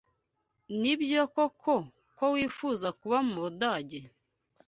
Nibyo 0.79 1.21
koko 1.35 1.73
ko 2.17 2.25
wifuzaga 2.33 2.95
kuba 2.99 3.17
mu 3.27 3.37
Budage? 3.43 4.01